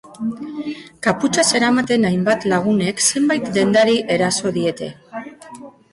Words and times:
Kaputxa 1.07 1.43
zeramaten 1.51 2.09
hainbat 2.09 2.47
lagunek 2.53 3.05
zenbait 3.11 3.53
dendari 3.59 3.99
eraso 4.17 4.57
diete. 4.57 4.89